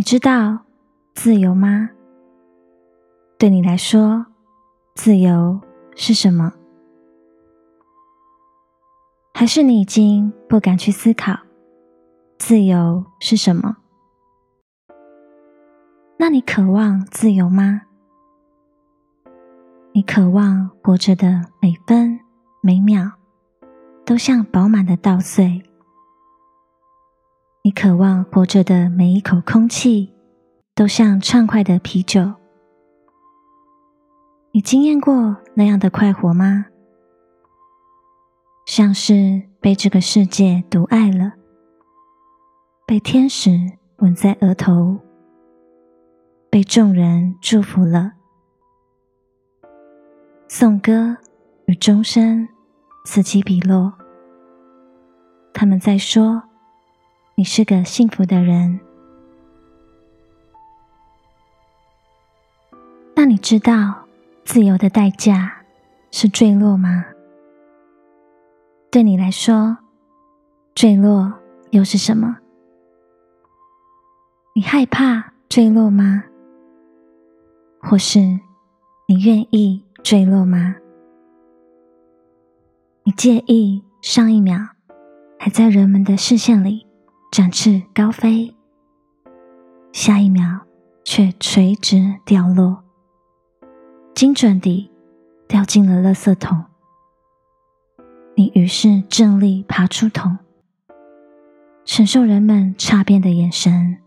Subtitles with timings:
[0.00, 0.58] 你知道
[1.14, 1.90] 自由吗？
[3.38, 4.24] 对你来说，
[4.94, 5.60] 自由
[5.94, 6.50] 是什么？
[9.34, 11.38] 还是你已经不敢去思考
[12.38, 13.76] 自由是什么？
[16.16, 17.82] 那你渴望自由吗？
[19.92, 22.18] 你渴望活着的每分
[22.62, 23.06] 每秒
[24.06, 25.62] 都像饱满的稻穗。
[27.62, 30.14] 你渴望活着的每一口空气
[30.74, 32.32] 都像畅快的啤酒。
[34.52, 36.64] 你经验过那样的快活吗？
[38.64, 41.34] 像是被这个世界独爱了，
[42.86, 43.50] 被天使
[43.98, 44.98] 吻在额头，
[46.48, 48.12] 被众人祝福了。
[50.48, 51.14] 颂歌
[51.66, 52.48] 与钟声
[53.04, 53.92] 此起彼落，
[55.52, 56.42] 他们在说。
[57.40, 58.78] 你是个幸福的人，
[63.14, 64.04] 那你知道
[64.44, 65.62] 自由的代价
[66.10, 67.06] 是坠落吗？
[68.90, 69.78] 对你来说，
[70.74, 71.32] 坠落
[71.70, 72.36] 又是什么？
[74.54, 76.22] 你害怕坠落吗？
[77.80, 78.18] 或是
[79.08, 80.76] 你愿意坠落吗？
[83.04, 84.58] 你介意上一秒
[85.38, 86.86] 还在人们的视线里？
[87.30, 88.52] 展翅高飞，
[89.92, 90.62] 下一秒
[91.04, 92.82] 却垂直掉落，
[94.16, 94.90] 精准地
[95.46, 96.64] 掉进了垃圾桶。
[98.34, 100.38] 你于是正力爬出桶，
[101.84, 103.98] 承受人们差变的眼神，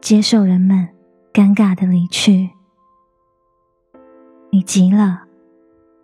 [0.00, 0.88] 接受人们
[1.32, 2.50] 尴尬的离去。
[4.50, 5.28] 你急了，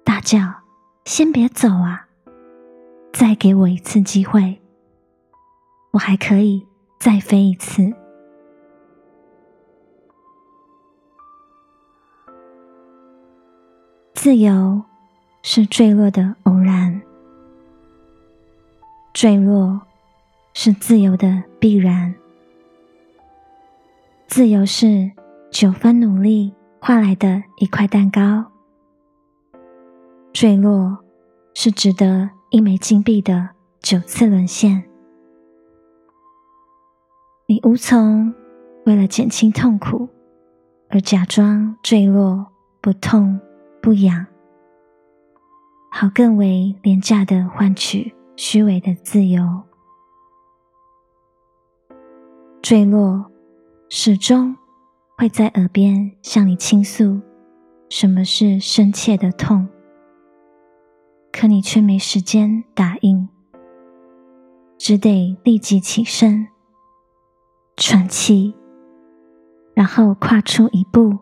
[0.05, 0.39] 大叫
[1.05, 2.07] ：“先别走啊！
[3.13, 4.63] 再给我一次机会！”
[5.91, 6.67] 我还可以
[6.99, 7.93] 再飞一次。
[14.15, 14.83] 自由
[15.43, 17.01] 是坠落的偶然，
[19.15, 19.81] 坠落
[20.55, 22.15] 是自由的必然。
[24.27, 25.11] 自由是
[25.51, 28.45] 九分努力换来的一块蛋糕，
[30.33, 30.99] 坠落
[31.55, 33.51] 是值得一枚金币的
[33.81, 34.88] 九次沦陷。
[37.51, 38.35] 你无从
[38.85, 40.07] 为了减轻痛苦
[40.91, 42.47] 而假装坠落，
[42.83, 43.41] 不痛
[43.81, 44.27] 不痒，
[45.91, 49.63] 好更为廉价的换取虚伪的自由。
[52.61, 53.25] 坠落
[53.89, 54.55] 始终
[55.17, 57.19] 会在耳边向你倾诉
[57.89, 59.67] 什么是深切的痛，
[61.33, 63.27] 可你却没时间答应，
[64.77, 66.47] 只得立即起身。
[67.81, 68.53] 喘气，
[69.73, 71.17] 然后跨出一步，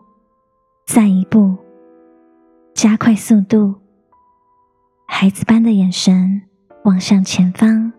[0.87, 1.55] 再一步，
[2.73, 3.75] 加快速度，
[5.07, 6.41] 孩子般的眼神
[6.85, 7.93] 望向前方。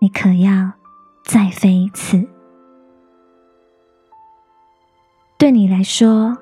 [0.00, 0.72] 你可要
[1.26, 2.26] 再飞一次？
[5.36, 6.38] 对你来说，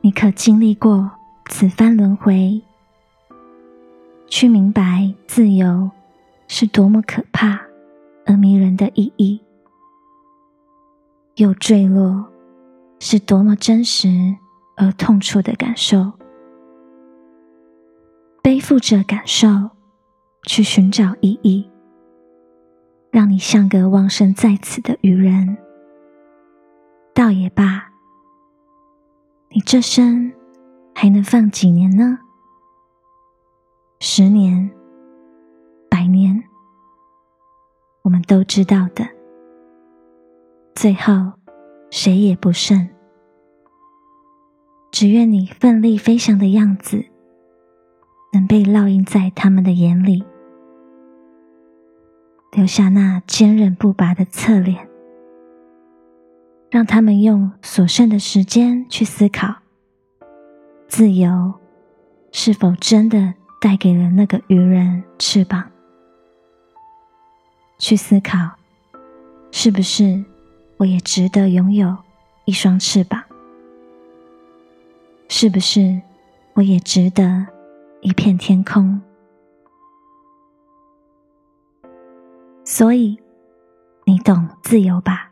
[0.00, 1.10] 你可经历过
[1.50, 2.62] 此番轮回，
[4.26, 5.90] 去明白自由
[6.46, 7.60] 是多么可怕
[8.24, 9.38] 而迷人的意义。
[11.38, 12.28] 又坠落，
[12.98, 14.08] 是多么真实
[14.76, 16.12] 而痛楚的感受。
[18.42, 19.46] 背负着感受，
[20.42, 21.70] 去寻找意义，
[23.12, 25.56] 让你像个旺盛在此的愚人。
[27.14, 27.88] 倒也罢，
[29.50, 30.32] 你这生
[30.92, 32.18] 还能放几年呢？
[34.00, 34.68] 十年、
[35.88, 36.42] 百年，
[38.02, 39.17] 我们都知道的。
[40.80, 41.32] 最后，
[41.90, 42.88] 谁也不剩。
[44.92, 47.04] 只愿你奋力飞翔的样子，
[48.32, 50.22] 能被烙印在他们的眼里，
[52.52, 54.88] 留下那坚韧不拔的侧脸，
[56.70, 59.52] 让他们用所剩的时间去思考：
[60.86, 61.54] 自由
[62.30, 65.72] 是否真的带给了那个愚人翅膀？
[67.78, 68.52] 去思考，
[69.50, 70.24] 是不是？
[70.78, 71.96] 我也值得拥有
[72.44, 73.20] 一双翅膀，
[75.28, 76.00] 是不是？
[76.54, 77.46] 我也值得
[78.00, 79.00] 一片天空。
[82.64, 83.18] 所以，
[84.04, 85.30] 你懂自由吧？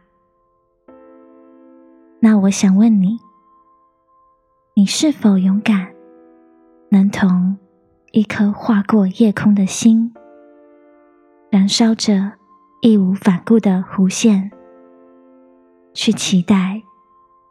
[2.19, 3.19] 那我想问你：
[4.75, 5.95] 你是否勇敢，
[6.89, 7.57] 能同
[8.11, 10.13] 一颗划过夜空的心，
[11.51, 12.33] 燃烧着
[12.83, 14.51] 义无反顾的弧线？
[15.97, 16.83] 去期待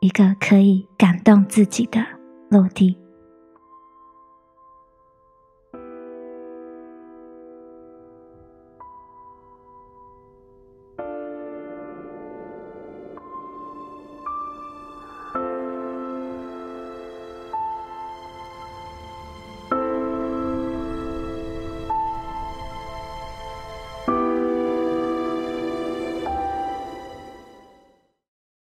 [0.02, 2.00] 一个可以感动自己的
[2.48, 3.05] 落地。